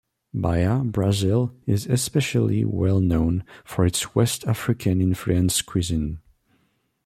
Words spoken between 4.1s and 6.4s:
West African-influenced cuisine.